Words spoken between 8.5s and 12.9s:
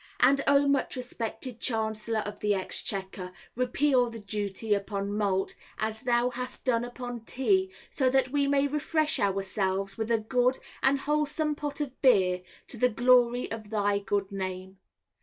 refresh ourselves with a good and wholesome pot of beer, to the